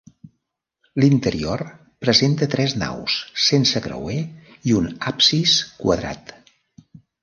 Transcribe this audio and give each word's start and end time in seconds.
L'interior 1.03 1.63
presenta 2.07 2.49
tres 2.55 2.75
naus, 2.85 3.19
sense 3.51 3.85
creuer 3.89 4.19
i 4.71 4.77
un 4.83 4.93
absis 5.15 5.59
quadrat. 5.87 6.39